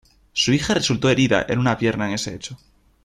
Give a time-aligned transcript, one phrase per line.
[0.33, 2.57] Su hija resultó herida en una pierna en ese hecho.